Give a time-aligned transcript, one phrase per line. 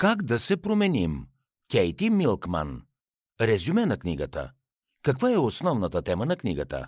[0.00, 1.26] Как да се променим?
[1.70, 2.82] Кейти Милкман.
[3.40, 4.50] Резюме на книгата.
[5.02, 6.86] Каква е основната тема на книгата?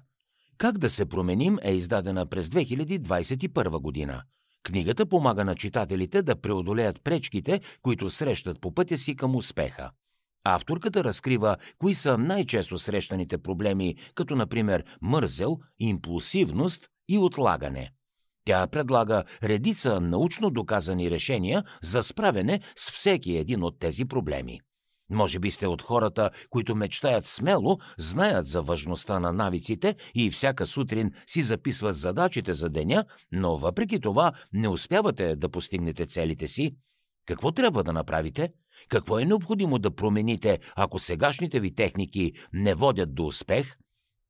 [0.58, 4.22] Как да се променим е издадена през 2021 година.
[4.62, 9.90] Книгата помага на читателите да преодолеят пречките, които срещат по пътя си към успеха.
[10.44, 17.92] Авторката разкрива кои са най-често срещаните проблеми, като например мързел, импулсивност и отлагане.
[18.44, 24.60] Тя предлага редица научно доказани решения за справяне с всеки един от тези проблеми.
[25.10, 30.66] Може би сте от хората, които мечтаят смело, знаят за важността на навиците и всяка
[30.66, 36.76] сутрин си записват задачите за деня, но въпреки това не успявате да постигнете целите си.
[37.26, 38.52] Какво трябва да направите?
[38.88, 43.76] Какво е необходимо да промените, ако сегашните ви техники не водят до успех?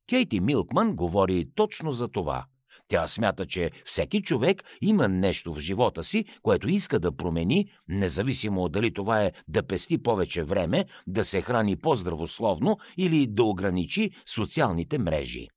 [0.08, 2.44] Кейти Милкман говори точно за това.
[2.88, 8.68] Тя смята, че всеки човек има нещо в живота си, което иска да промени, независимо
[8.68, 14.98] дали това е да пести повече време, да се храни по-здравословно или да ограничи социалните
[14.98, 15.48] мрежи.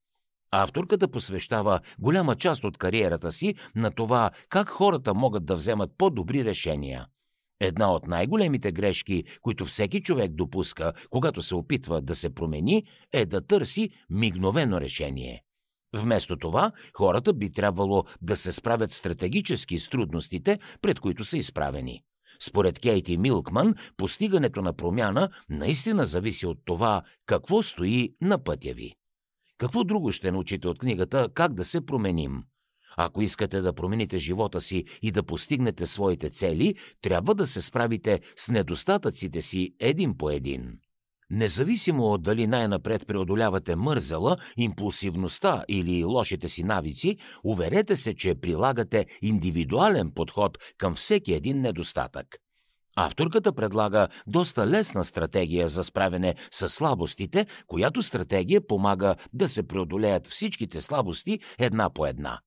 [0.52, 6.46] Авторката посвещава голяма част от кариерата си на това как хората могат да вземат по-добри
[6.46, 7.08] решения.
[7.60, 13.26] Една от най-големите грешки, които всеки човек допуска, когато се опитва да се промени, е
[13.26, 15.45] да търси мигновено решение.
[15.96, 22.04] Вместо това, хората би трябвало да се справят стратегически с трудностите, пред които са изправени.
[22.40, 28.94] Според Кейти Милкман, постигането на промяна наистина зависи от това какво стои на пътя ви.
[29.58, 32.44] Какво друго ще научите от книгата Как да се променим?
[32.98, 38.22] Ако искате да промените живота си и да постигнете своите цели, трябва да се справите
[38.36, 40.80] с недостатъците си един по един.
[41.30, 49.06] Независимо от дали най-напред преодолявате мързела, импулсивността или лошите си навици, уверете се, че прилагате
[49.22, 52.28] индивидуален подход към всеки един недостатък.
[52.96, 60.28] Авторката предлага доста лесна стратегия за справяне с слабостите, която стратегия помага да се преодолеят
[60.28, 62.40] всичките слабости една по една.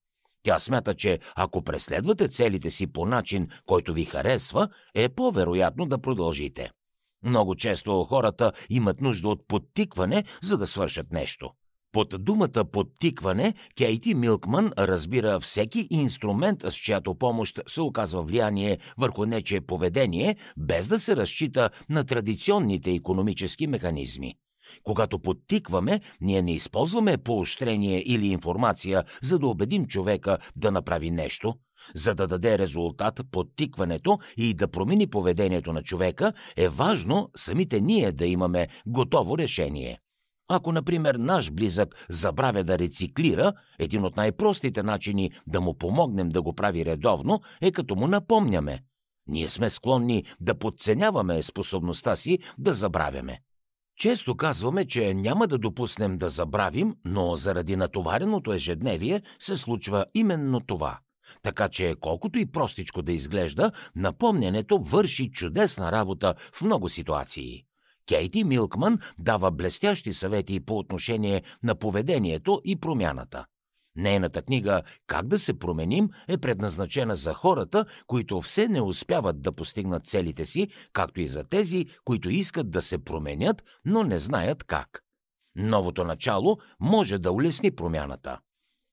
[0.43, 5.99] Тя смята, че ако преследвате целите си по начин, който ви харесва, е по-вероятно да
[5.99, 6.71] продължите.
[7.25, 11.51] Много често хората имат нужда от подтикване, за да свършат нещо.
[11.93, 19.25] Под думата подтикване Кейти Милкман разбира всеки инструмент, с чиято помощ се оказва влияние върху
[19.25, 24.35] нечие поведение, без да се разчита на традиционните економически механизми.
[24.83, 31.55] Когато подтикваме, ние не използваме поощрение или информация, за да убедим човека да направи нещо–
[31.95, 38.13] за да даде резултат подтикването и да промени поведението на човека, е важно самите ние
[38.13, 39.99] да имаме готово решение.
[40.49, 46.43] Ако, например, наш близък забравя да рециклира, един от най-простите начини да му помогнем да
[46.43, 48.81] го прави редовно е като му напомняме.
[49.27, 53.41] Ние сме склонни да подценяваме способността си да забравяме.
[53.97, 60.61] Често казваме, че няма да допуснем да забравим, но заради натовареното ежедневие се случва именно
[60.61, 60.99] това–
[61.43, 67.65] така че, колкото и простичко да изглежда, напомнянето върши чудесна работа в много ситуации.
[68.09, 73.45] Кейти Милкман дава блестящи съвети по отношение на поведението и промяната.
[73.97, 79.53] Нейната книга «Как да се променим» е предназначена за хората, които все не успяват да
[79.53, 84.65] постигнат целите си, както и за тези, които искат да се променят, но не знаят
[84.65, 85.03] как.
[85.57, 88.39] Новото начало може да улесни промяната.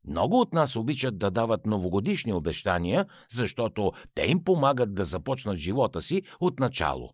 [0.08, 6.02] Много от нас обичат да дават новогодишни обещания, защото те им помагат да започнат живота
[6.02, 7.10] си от начало.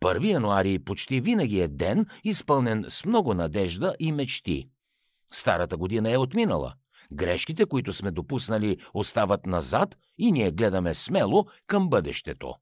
[0.00, 4.68] Първи януари почти винаги е ден, изпълнен с много надежда и мечти.
[5.30, 6.74] Старата година е отминала.
[7.12, 12.54] Грешките, които сме допуснали, остават назад и ние гледаме смело към бъдещето.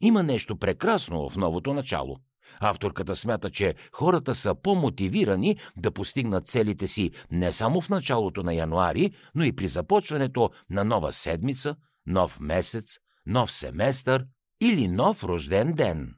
[0.00, 2.16] Има нещо прекрасно в новото начало.
[2.60, 8.54] Авторката смята, че хората са по-мотивирани да постигнат целите си не само в началото на
[8.54, 11.76] януари, но и при започването на нова седмица,
[12.06, 14.24] нов месец, нов семестър
[14.60, 16.14] или нов рожден ден.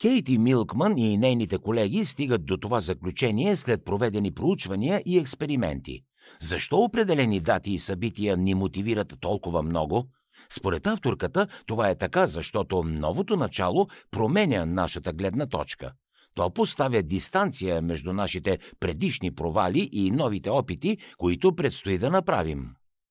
[0.00, 6.02] Кейти Милкман и нейните колеги стигат до това заключение след проведени проучвания и експерименти.
[6.40, 10.08] Защо определени дати и събития ни мотивират толкова много–
[10.50, 15.92] според авторката, това е така, защото новото начало променя нашата гледна точка.
[16.34, 22.66] То поставя дистанция между нашите предишни провали и новите опити, които предстои да направим.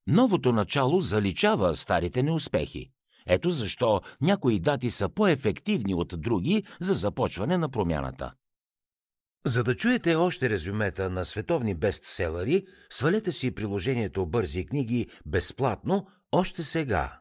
[0.08, 2.92] Новото начало заличава старите неуспехи.
[3.28, 8.34] Ето защо някои дати са по-ефективни от други за започване на промяната.
[9.46, 16.64] За да чуете още резюмета на световни бестселери, свалете си приложението Бързи книги безплатно още
[16.64, 17.21] сега.